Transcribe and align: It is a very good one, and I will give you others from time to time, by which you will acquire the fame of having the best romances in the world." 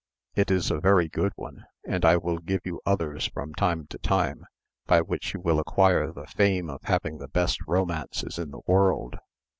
It 0.33 0.49
is 0.49 0.71
a 0.71 0.79
very 0.79 1.07
good 1.07 1.31
one, 1.35 1.63
and 1.87 2.03
I 2.03 2.17
will 2.17 2.39
give 2.39 2.61
you 2.65 2.81
others 2.87 3.27
from 3.27 3.53
time 3.53 3.85
to 3.91 3.99
time, 3.99 4.47
by 4.87 5.01
which 5.01 5.35
you 5.35 5.39
will 5.39 5.59
acquire 5.59 6.11
the 6.11 6.25
fame 6.25 6.71
of 6.71 6.81
having 6.85 7.19
the 7.19 7.27
best 7.27 7.59
romances 7.67 8.39
in 8.39 8.49
the 8.49 8.61
world." 8.65 9.17